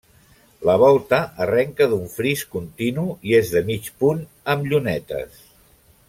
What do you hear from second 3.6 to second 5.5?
mig punt amb llunetes.